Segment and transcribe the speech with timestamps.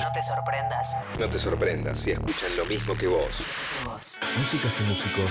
[0.00, 0.96] No te sorprendas.
[1.18, 3.42] No te sorprendas si escuchan lo mismo que vos.
[3.84, 5.30] Vos Músicas y músicos.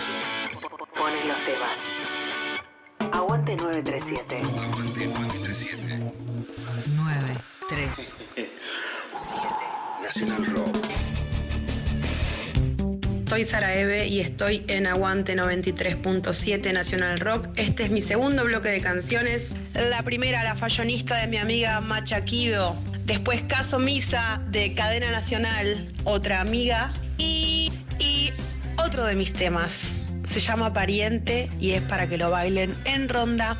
[0.95, 1.89] pones los temas.
[3.11, 4.37] Aguante 937.
[4.37, 5.77] Aguante 937.
[5.87, 7.37] 9,
[7.69, 8.13] 3,
[9.15, 9.47] 7.
[10.03, 10.77] Nacional Rock.
[13.27, 17.47] Soy Sara Eve y estoy en Aguante 93.7 Nacional Rock.
[17.55, 19.55] Este es mi segundo bloque de canciones.
[19.73, 22.75] La primera, La Fallonista de mi amiga Machaquido.
[23.09, 26.93] Después, Caso Misa de Cadena Nacional, otra amiga.
[27.17, 27.71] Y,
[28.77, 29.95] otro de mis temas.
[30.25, 33.57] Se llama Pariente y es para que lo bailen en ronda.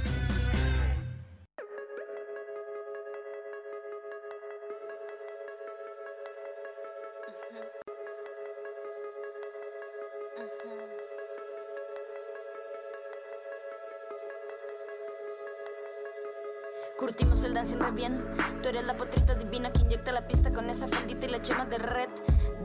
[17.91, 18.23] Bien.
[18.61, 21.66] Tú eres la potrita divina que inyecta la pista con esa faldita y la chema
[21.66, 22.09] de red.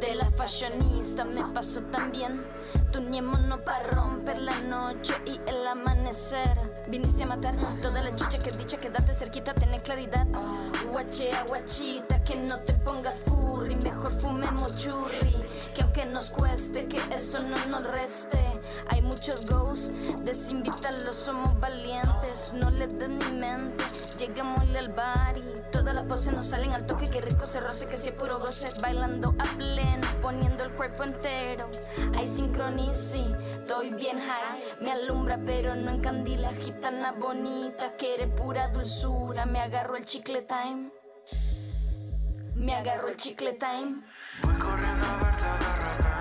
[0.00, 2.44] De la fashionista me pasó también.
[2.92, 6.58] Tuñémonos para romper la noche y el amanecer.
[6.88, 10.26] Viniste a matar toda la chicha que dicha, quédate cerquita, tener claridad.
[10.90, 15.34] Guachea, guachita, que no te pongas furry, mejor fumemos churri.
[15.74, 18.38] Que aunque nos cueste, que esto no nos reste.
[18.88, 19.90] Hay muchos ghosts,
[20.22, 22.52] desinvítalos, somos valientes.
[22.52, 23.84] No le des ni mente,
[24.16, 27.10] lleguémosle al bar y todas las poses nos salen al toque.
[27.10, 28.68] Que rico se roce, que si es puro goce.
[28.80, 31.68] Bailando a pleno, poniendo el cuerpo entero.
[32.16, 34.62] Hay sincronici, estoy bien high.
[34.80, 36.52] Me alumbra, pero no encandila.
[36.54, 39.46] Gitana bonita, que eres pura dulzura.
[39.46, 40.90] Me agarro el chicle time.
[42.54, 44.02] Me agarro el chicle time.
[44.42, 46.13] Voy corriendo a verte de repente.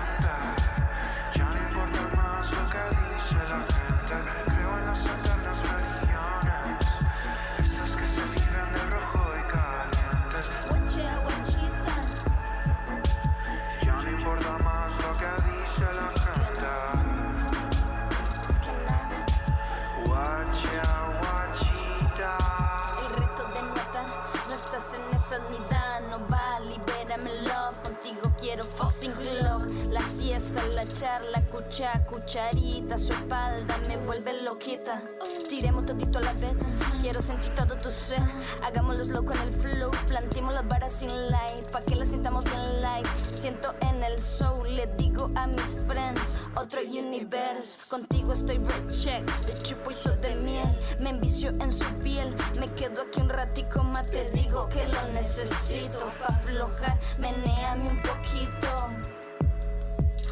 [30.34, 35.00] La siesta, la charla, cucha, cucharita, su espalda me vuelve loquita,
[35.48, 36.54] tiremos todito a la vez,
[37.00, 38.20] quiero sentir todo tu ser,
[38.64, 42.82] hagámoslos loco en el flow, plantimos las varas sin light, pa' que las sintamos bien
[42.82, 48.90] light, siento en el soul, le digo a mis friends, otro universo, contigo estoy red
[48.90, 53.20] check, de chupo y soy de miel, me envicio en su piel, me quedo aquí
[53.20, 59.13] un ratico más, te digo que lo necesito, pa' aflojar, menéame un poquito.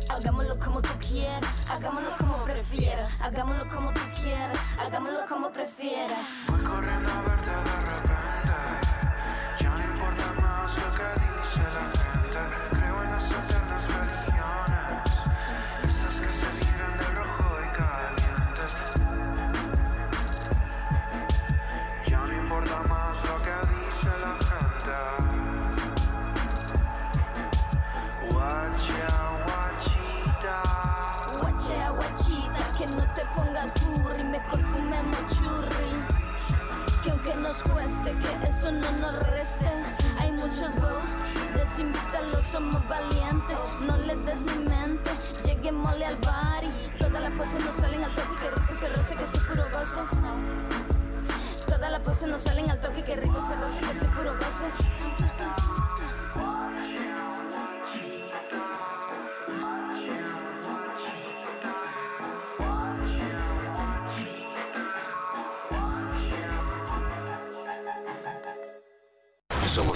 [0.08, 6.26] Hagámoslo como tú quieras, hagámoslo como prefieras, hagámoslo como tú quieras, hagámoslo como prefieras.
[6.48, 8.01] Voy corriendo a verte de
[37.52, 39.70] nos cueste, que esto no nos reste.
[40.18, 41.22] Hay muchos ghosts,
[41.54, 43.58] desinvítalos, somos valientes.
[43.86, 45.10] No le des ni mente,
[45.44, 49.14] lleguémosle al bar y todas las poses nos salen al toque, que rico se roce,
[49.16, 50.00] que sí puro goce.
[51.66, 54.66] Todas las poses nos salen al toque, que rico se roce, que sí puro goce.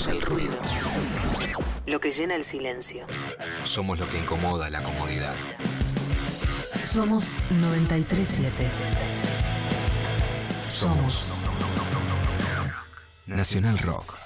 [0.07, 0.57] Somos el ruido.
[1.87, 3.07] Lo que llena el silencio.
[3.65, 5.35] Somos lo que incomoda la comodidad.
[6.85, 8.69] Somos 937.
[10.69, 11.33] Somos
[13.27, 14.26] Nacional Rock.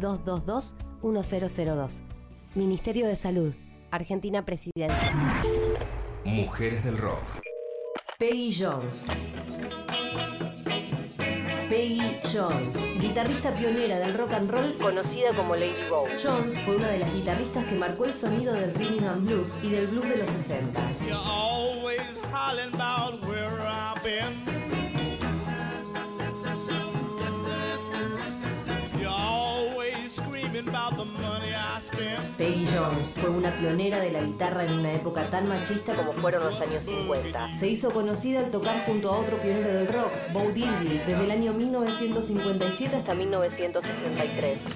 [0.00, 2.00] 0800-222-1002.
[2.54, 3.54] Ministerio de Salud,
[3.90, 5.14] Argentina Presidencia.
[6.24, 7.22] Mujeres del rock.
[8.18, 9.06] Peggy Jones.
[11.68, 16.04] Peggy Jones, guitarrista pionera del rock and roll conocida como Lady Bow.
[16.22, 19.70] Jones fue una de las guitarristas que marcó el sonido del rhythm and blues y
[19.70, 21.06] del blues de los 60s.
[32.38, 36.44] Peggy Jones fue una pionera de la guitarra en una época tan machista como fueron
[36.44, 37.52] los años 50.
[37.52, 41.30] Se hizo conocida al tocar junto a otro pionero del rock, Bo Diddley, desde el
[41.30, 44.68] año 1957 hasta 1963.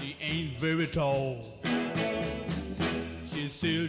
[0.00, 1.40] She ain't very tall.
[3.30, 3.88] She she.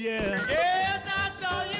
[0.00, 0.40] Yeah.
[0.48, 1.79] Yes, I saw you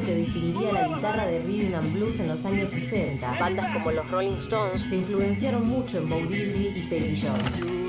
[0.00, 3.38] Que definiría la guitarra de rhythm and blues en los años 60.
[3.38, 7.83] Bandas como los Rolling Stones se influenciaron mucho en Bo Diddley y Peggy Jones.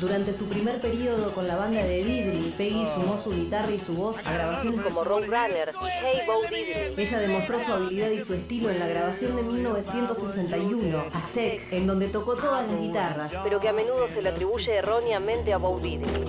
[0.00, 3.94] Durante su primer periodo con la banda de Diddley, Peggy sumó su guitarra y su
[3.94, 6.94] voz a grabaciones como Roadrunner y Hey Bo Diddley.
[6.96, 12.06] Ella demostró su habilidad y su estilo en la grabación de 1961, Aztec, en donde
[12.06, 16.26] tocó todas las guitarras, pero que a menudo se le atribuye erróneamente a Bo Diddley.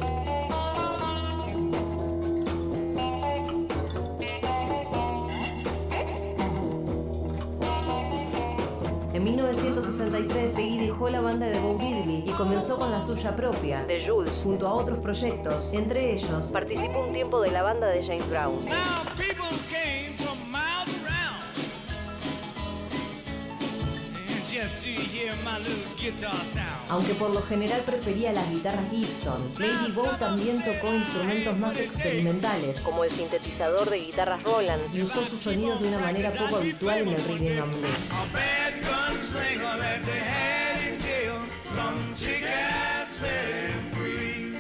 [9.14, 11.89] En 1963, Peggy dejó la banda de Bo Diddley y
[12.40, 15.74] comenzó con la suya propia, The Jules, junto a otros proyectos.
[15.74, 18.60] Entre ellos, participó un tiempo de la banda de James Brown.
[26.88, 32.80] Aunque por lo general prefería las guitarras Gibson, Lady Bo también tocó instrumentos más experimentales,
[32.80, 37.00] como el sintetizador de guitarras Roland, y usó sus sonidos de una manera poco habitual
[37.00, 38.00] en el rhythm and blues.
[42.00, 44.56] Some chick had set him free.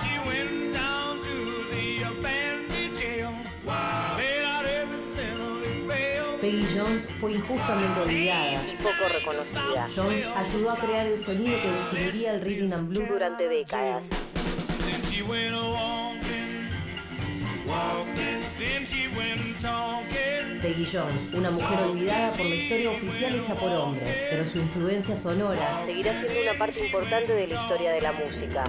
[0.00, 1.36] She went down to
[1.72, 3.32] the abandoned jail.
[3.64, 6.36] Laid out every sin on his bail.
[6.38, 9.88] Peggy Jones fue injustamente olvidada y poco reconocida.
[9.96, 14.10] Jones ayudó a crear el sonido que definiría el rhythm and blues durante décadas.
[14.10, 16.68] Then she went a walking,
[17.66, 18.31] walking.
[20.82, 25.16] Peggy Jones, una mujer olvidada por la historia oficial hecha por hombres, pero su influencia
[25.16, 28.64] sonora seguirá siendo una parte importante de la historia de la música.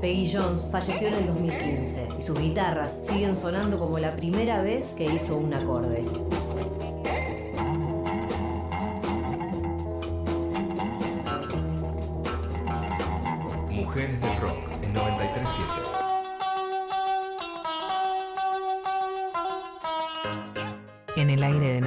[0.00, 4.94] Peggy Jones falleció en el 2015 y sus guitarras siguen sonando como la primera vez
[4.94, 6.04] que hizo un acorde.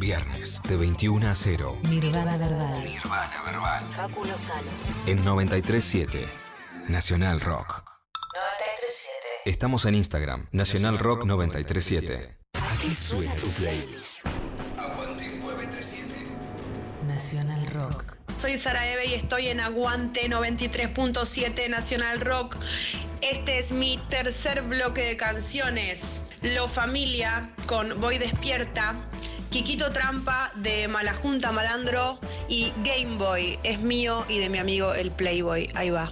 [0.00, 1.78] Viernes de 21 a 0.
[1.82, 2.82] Nirvana Verbal.
[2.82, 3.84] Nirvana Verbal.
[3.92, 4.70] Facu Lozano.
[5.04, 6.26] En 937.
[6.88, 7.84] Nacional Rock.
[8.34, 9.26] 937.
[9.44, 10.48] Estamos en Instagram.
[10.52, 12.38] Nacional Rock 937.
[12.54, 14.24] Aquí suena tu playlist.
[14.78, 16.14] Aguante 937.
[17.06, 18.16] Nacional Rock.
[18.38, 22.56] Soy Sara Eve y estoy en Aguante 93.7 Nacional Rock.
[23.20, 26.22] Este es mi tercer bloque de canciones.
[26.40, 29.06] Lo Familia con Voy Despierta.
[29.50, 35.10] Quiquito Trampa de Malajunta Malandro y Game Boy es mío y de mi amigo el
[35.10, 35.68] Playboy.
[35.74, 36.08] Ahí va.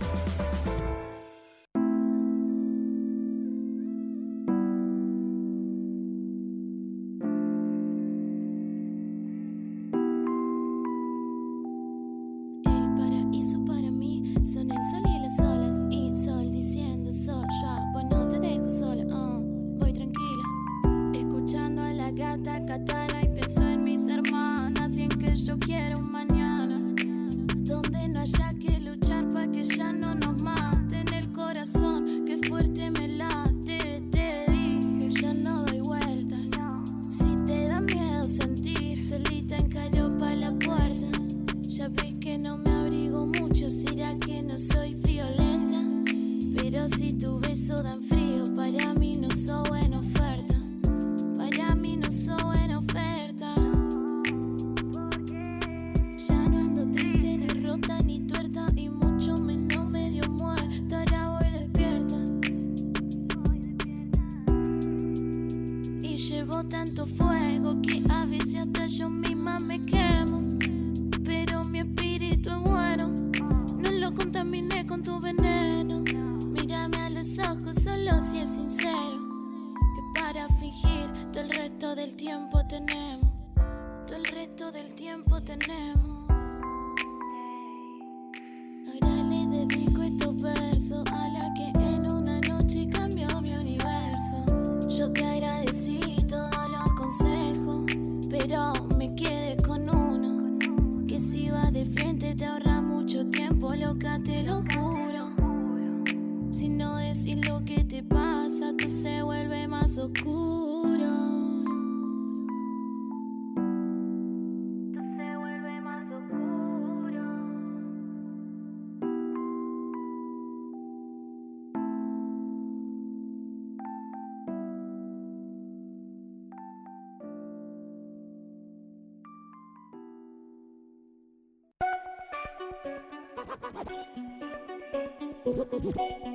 [135.81, 136.28] Oh,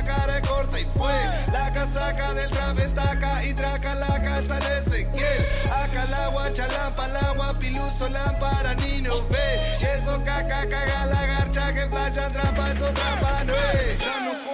[0.00, 1.12] ni macara corta y fue
[1.52, 5.46] la casaca del trap estaca y traca la calza de Ezequiel.
[5.72, 9.54] Acá la guacha, lampa, la guapiluso, la para ni no ve.
[9.80, 13.98] Eso caca, caga la garcha que flashan trampa, eso trampa no es.
[13.98, 14.50] Ya no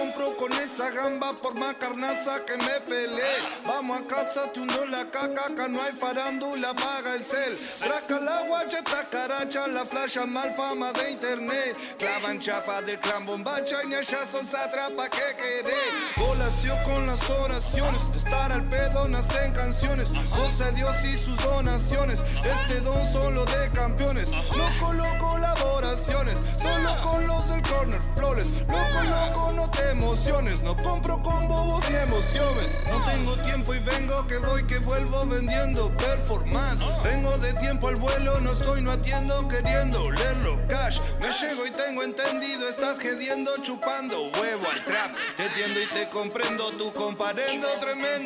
[0.77, 3.37] esa chamba por más carnaza que me peleé.
[3.65, 7.57] Vamos a casa, tú no la caca, acá no hay farándula, paga el cel.
[7.79, 11.75] Traca la guacha, caracha, la flasha mal fama de internet.
[11.97, 15.93] Clavan chapa de clan bombacha y son atrapa que querés.
[16.15, 20.11] Volación con las oraciones, estar al pedo nacen canciones.
[20.29, 24.29] Goza Dios y sus donaciones, este don solo de campeones.
[24.31, 28.49] No coloco colaboraciones, solo con los del corner, flores.
[28.67, 32.83] Loco, loco, no te emociones, no compro con bobos ni emociones.
[32.89, 36.83] No tengo tiempo y vengo que voy que vuelvo vendiendo performance.
[37.03, 40.99] Vengo de tiempo al vuelo, no estoy, no atiendo, queriendo leerlo cash.
[41.21, 45.13] Me llego y tengo entendido, estás gediendo, chupando huevo al trap.
[45.35, 48.16] Te entiendo y te comprendo, tu comparendo tremendo,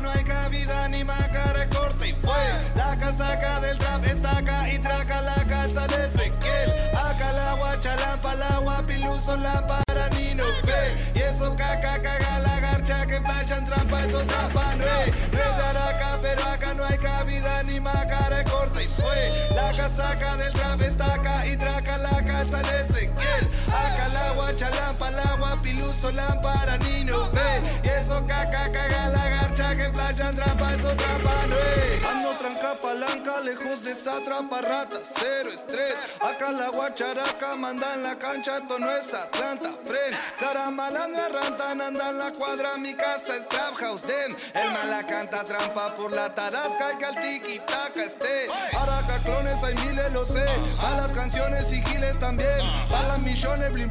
[0.00, 2.34] no hay cabida ni más cara corta y fue.
[2.74, 6.70] La casaca del trap está acá y traca la casa de Ezequiel.
[6.96, 11.10] Acá la guacha, lampa, la guapiluso, la para ni no ve.
[11.14, 15.12] Y eso caca, caga la garcha que flashan trampa, eso trampan rey.
[15.88, 19.54] acá, pero acá no hay cabida ni más cara corta y fue.
[19.54, 23.69] La casaca del trap está acá y traca la casa de Ezequiel.
[24.50, 27.80] Guacha, lampa, la guapiluso, lámpara ni no ve.
[27.84, 32.02] Y eso caca, caga la garcha que flashan trampa, eso trampan rey.
[32.10, 35.94] Ando tranca palanca, lejos de esa trampa rata, cero estrés.
[36.20, 40.18] Acá la guacharaca manda en la cancha, esto no es Atlanta, fren.
[40.40, 44.34] Cara malandra, rantan, anda en la cuadra, mi casa es trap house, dem.
[44.52, 48.48] El mala canta trampa por la tarasca, que al tiki taca esté.
[48.76, 50.44] Araca clones, hay miles, lo sé.
[50.84, 52.60] A las canciones y giles también.
[52.92, 53.90] A las millones, blin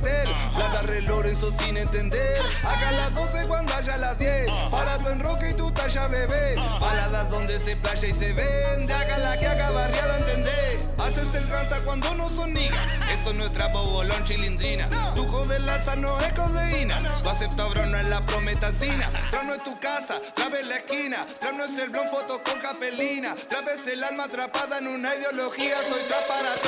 [0.00, 0.28] cartel.
[0.56, 2.40] La Lorenzo sin entender.
[2.64, 4.50] Acá las 12 cuando haya las 10.
[4.70, 6.54] Para tu enroque y tu talla bebé.
[6.80, 8.92] Baladas donde se playa y se vende.
[8.92, 10.76] Acá la que haga barriada, entender.
[10.98, 12.86] Haces el ranta cuando no son niggas.
[13.10, 14.88] Eso no es trapo, bolón, chilindrina.
[15.14, 16.98] Tu de laza no es codeína.
[17.22, 19.06] Tu acepto no es la prometacina.
[19.30, 21.18] Trap no es tu casa, trap es la esquina.
[21.40, 23.34] Trap no es el blon foto con capelina.
[23.48, 25.76] Trap es el alma atrapada en una ideología.
[25.88, 26.65] Soy trap para toda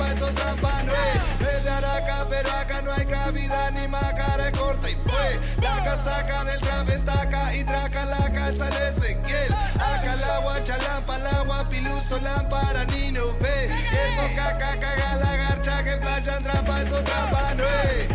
[0.00, 1.66] trampa, eso trampa no es.
[1.66, 5.40] Araca, pero acá no hay cabida ni más cara corta y fue.
[5.62, 9.52] La casaca del trap está acá y traca la casa de Ezequiel.
[9.74, 13.66] Acá la guacha, lampa, la guapiluso, lámpara ni no ve.
[13.66, 18.09] Eso caca, caga la garcha que flashan trampa, eso trampa no es.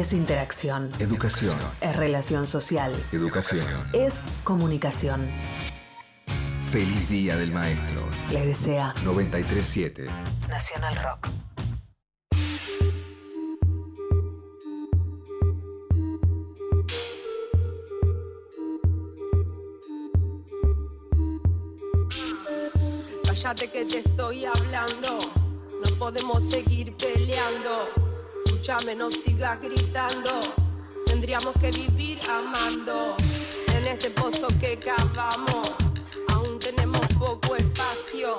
[0.00, 0.90] Es interacción.
[0.98, 1.58] Educación.
[1.82, 2.90] Es relación social.
[3.12, 3.68] Educación.
[3.92, 5.28] Es comunicación.
[6.72, 8.08] Feliz Día del Maestro.
[8.30, 10.06] Les desea 937.
[10.48, 11.28] Nacional Rock.
[23.26, 25.18] Cállate que te estoy hablando.
[25.84, 28.09] No podemos seguir peleando.
[28.60, 30.30] Escúchame, no sigas gritando.
[31.06, 33.16] Tendríamos que vivir amando.
[33.74, 35.72] En este pozo que cavamos,
[36.28, 38.36] aún tenemos poco espacio.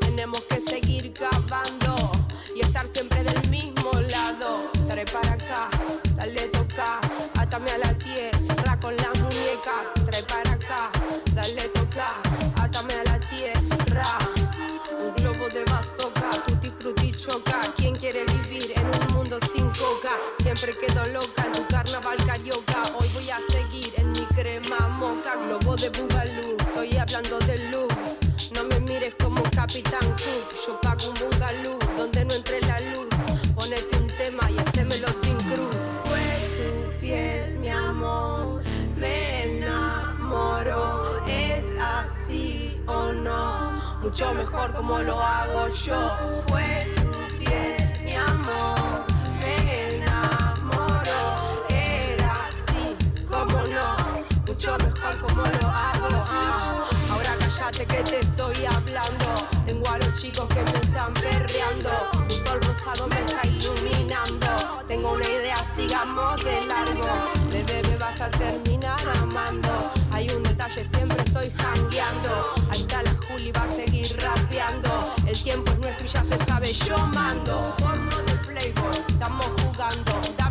[0.00, 2.12] Tenemos que seguir cavando
[2.54, 4.70] y estar siempre del mismo lado.
[4.88, 5.70] Trae para acá,
[21.10, 22.82] Loca en tu carnaval carioca.
[22.98, 26.56] Hoy voy a seguir en mi crema moca, globo de bugalú.
[26.58, 27.92] Estoy hablando de luz.
[28.54, 30.54] No me mires como Capitán Cook.
[30.66, 33.08] Yo pago un bungalú donde no entre la luz.
[33.54, 35.74] Ponete un tema y hacémelo sin cruz.
[36.04, 36.20] Fue
[36.56, 38.62] tu piel, mi amor.
[38.96, 41.26] Me enamoro.
[41.26, 43.98] ¿Es así o no?
[44.00, 46.10] Mucho mejor como lo hago yo.
[46.48, 46.81] Fue
[57.92, 59.26] que te estoy hablando.
[59.66, 61.90] Tengo a los chicos que me están perreando.
[62.22, 64.48] Un sol rosado me está iluminando.
[64.88, 67.06] Tengo una idea, sigamos de largo.
[67.50, 69.92] Bebé, me vas a terminar amando.
[70.12, 72.54] Hay un detalle, siempre estoy jangueando.
[72.70, 75.14] Ahí está la Juli, va a seguir rapeando.
[75.26, 77.74] El tiempo es nuestro y ya se sabe, yo mando.
[77.78, 80.41] Porno de Playboy, estamos jugando.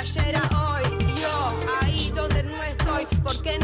[0.00, 0.82] Ayer a hoy,
[1.20, 3.58] yo ahí donde no estoy, porque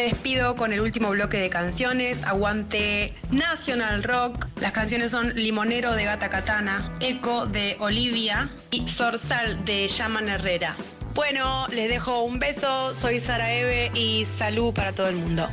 [0.00, 2.24] Me despido con el último bloque de canciones.
[2.24, 4.46] Aguante National Rock.
[4.58, 10.74] Las canciones son Limonero de Gata Katana, Eco de Olivia y Sorsal de Yaman Herrera.
[11.14, 12.94] Bueno, les dejo un beso.
[12.94, 15.46] Soy Sara Eve y salud para todo el mundo.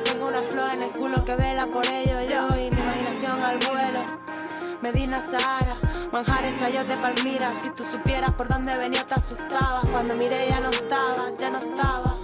[0.00, 2.20] Tengo una flor en el culo que vela por ello.
[2.22, 4.00] Yo y mi imaginación al vuelo.
[4.80, 5.76] Medina Sahara,
[6.10, 7.52] manjares traídos de Palmira.
[7.60, 9.86] Si tú supieras por dónde venía, te asustabas.
[9.88, 12.14] Cuando miré, ya no estaba, ya no estaba.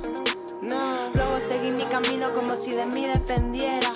[0.62, 3.90] No, luego seguí mi camino como si de mí dependiera.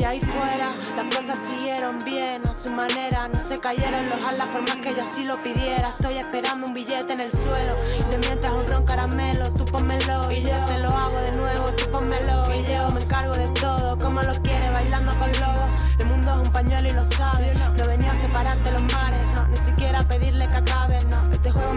[0.00, 3.28] Y ahí fuera, las cosas siguieron bien a su manera.
[3.28, 5.88] No se cayeron los alas por más que yo así lo pidiera.
[5.88, 7.74] Estoy esperando un billete en el suelo.
[7.98, 10.32] Y te mientras un ron caramelo, tú pónmelo.
[10.32, 12.44] Y yo te lo hago de nuevo, tú pónmelo.
[12.54, 15.70] Y yo me encargo de todo, como lo quiere, bailando con lobos.
[15.98, 17.58] El mundo es un pañuelo y lo sabes.
[17.58, 20.99] No venía a separarte los mares, no, ni siquiera pedirle que juego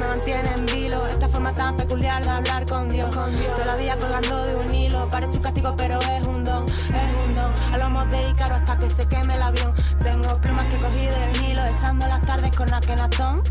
[0.04, 1.08] me mantiene en vilo.
[1.08, 3.16] Esta forma tan peculiar de hablar con Dios.
[3.16, 3.32] Con.
[3.56, 5.10] Todavía colgando de un hilo.
[5.10, 7.52] Parece un castigo, pero es un don, es un don.
[7.72, 9.74] Hablamos de Ícaro hasta que se queme el avión.
[10.00, 13.42] Tengo plumas que cogí del Nilo, echando las tardes con Akenatón.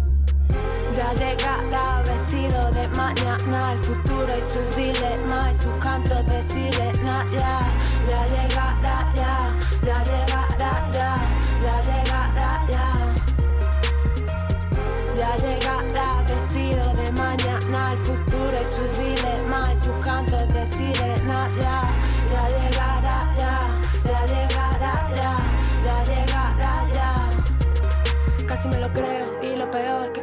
[0.97, 7.27] Ya llegará vestido de mañana el futuro y sus dilemas y sus cantos de sirena.
[7.33, 7.61] Ya,
[8.09, 11.17] ya llegará, ya, ya llegará, ya,
[11.62, 13.12] ya llegará, ya.
[15.17, 15.82] Ya llegará
[17.93, 19.02] el futuro y sus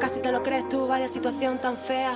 [0.10, 2.14] casi te lo crees tú, vaya situación tan fea.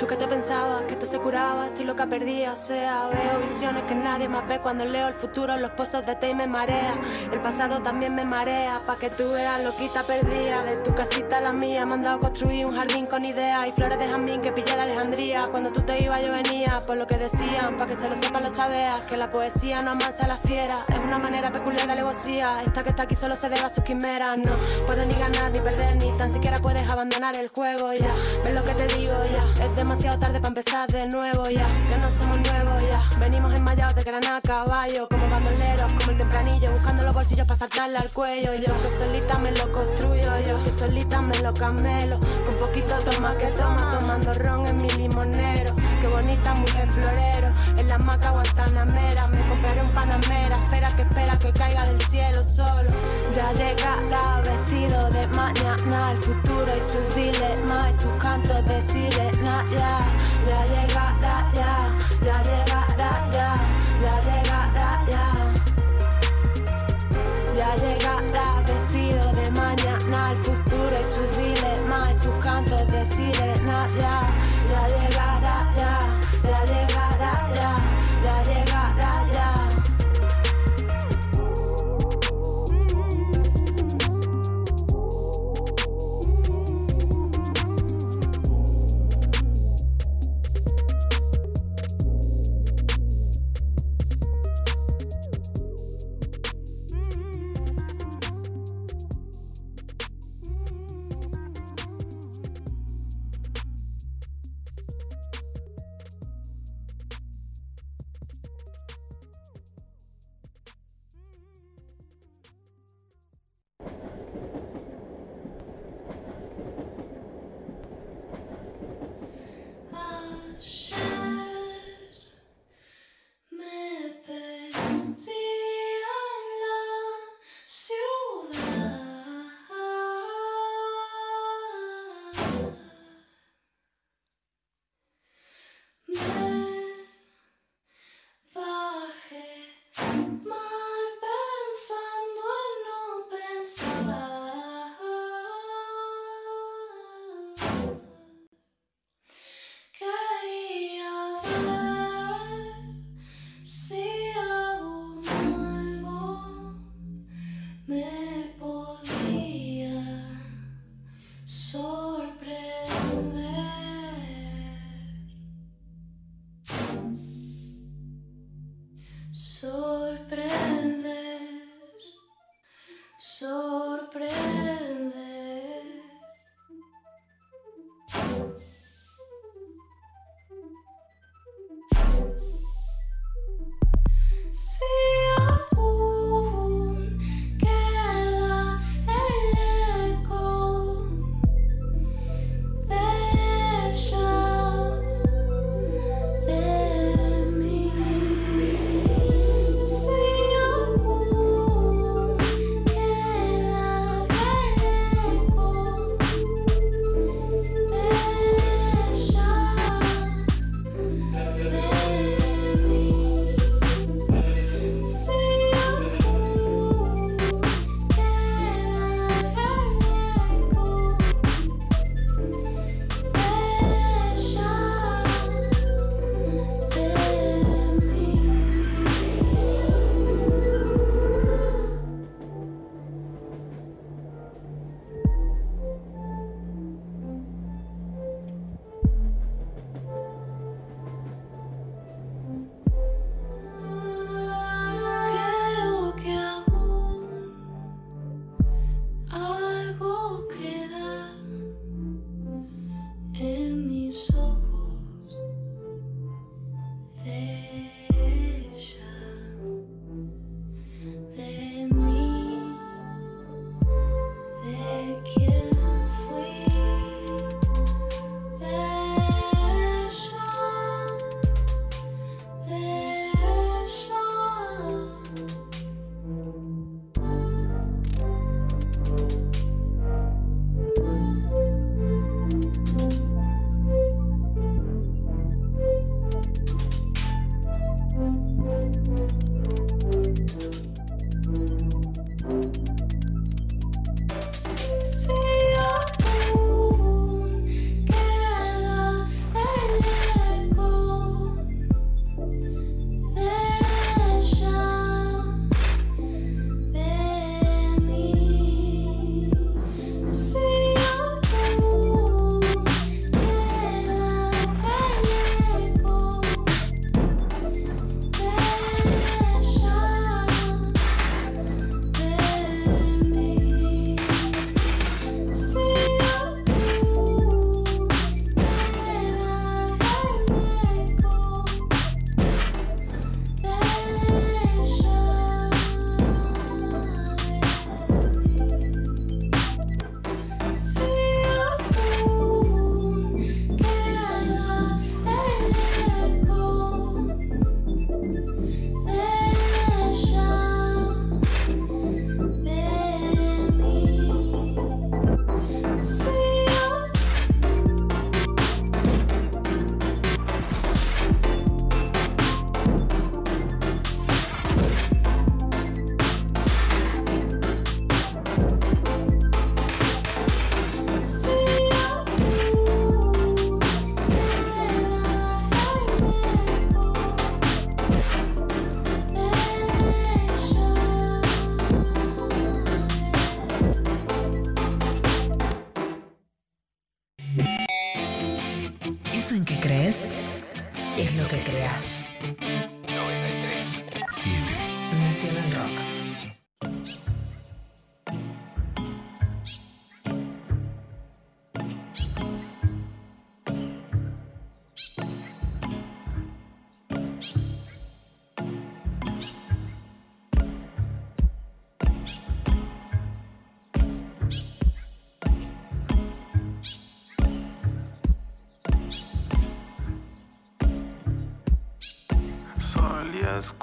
[0.00, 3.84] Tú que te pensabas que esto se curaba, estoy loca perdida, o sea, veo visiones
[3.84, 6.94] que nadie más ve cuando leo el futuro los pozos de té me marea.
[7.32, 10.64] El pasado también me marea, pa' que tú veas loquita perdida.
[10.64, 14.00] De tu casita a la mía, me han construir un jardín con ideas y flores
[14.00, 15.46] de jazmín que pillé de Alejandría.
[15.48, 18.42] Cuando tú te ibas yo venía, por lo que decían, pa' que se lo sepan
[18.42, 21.92] los chaveas, que la poesía no amansa a las fieras, es una manera peculiar de
[21.92, 22.62] alevosía.
[22.66, 25.60] Esta que está aquí solo se debe a sus quimeras, no puedes ni ganar ni
[25.60, 28.14] perder, ni tan siquiera puedes abandonar el juego ya.
[28.44, 31.96] Ves lo que te digo ya, es demasiado tarde para empezar de nuevo ya, que
[32.00, 33.18] no somos nuevos ya.
[33.18, 37.58] Venimos enmayados de granada a caballo, como bandoleros, como el tempranillo, buscando los bolsillos para
[37.58, 38.54] sacarle al cuello.
[38.54, 43.36] Yo que solita me lo construyo, yo que solita me lo camelo, con poquito toma
[43.36, 45.74] que toma, tomando ron en mi limonero.
[46.00, 51.36] Qué bonita mujer florero, en la maca guantanamera, me compraré un panamera, espera que espera
[51.38, 52.88] que caiga del cielo solo.
[53.34, 59.64] Ya llegará vestido de mañana el futuro y sus dilemas y sus cantos de sirena.
[59.70, 59.98] Ya,
[60.46, 60.77] ya llegará,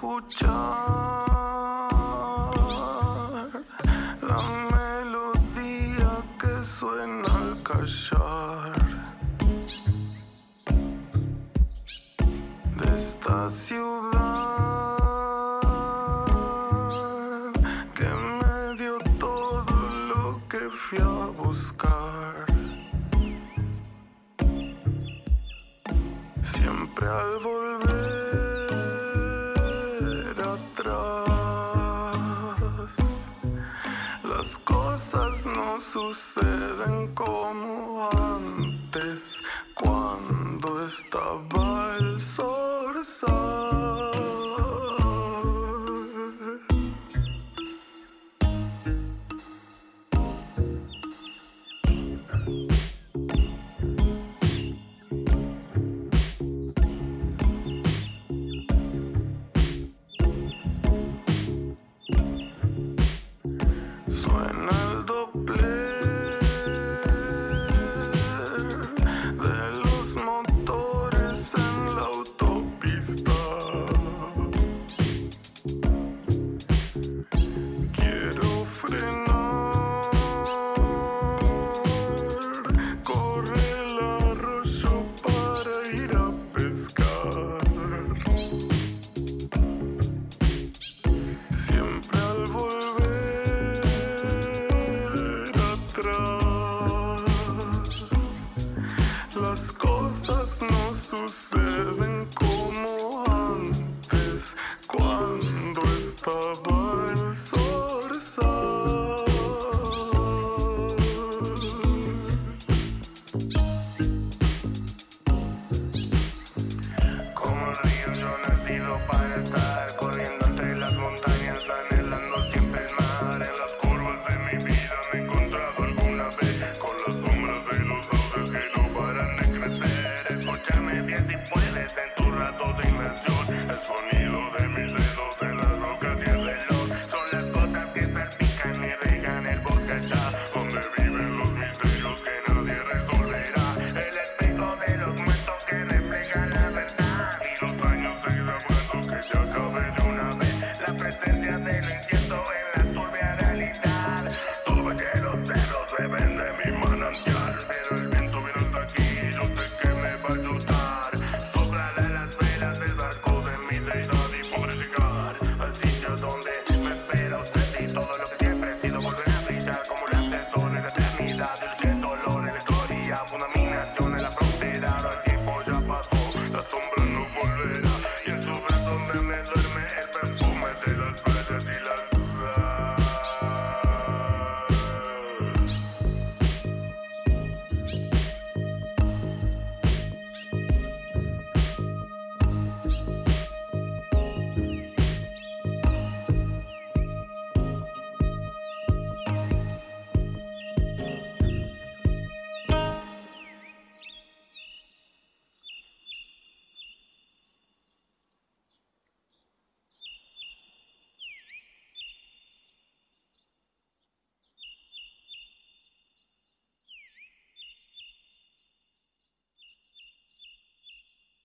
[0.06, 0.52] escuchar
[4.22, 4.42] la
[4.72, 8.25] melodía que suena al callar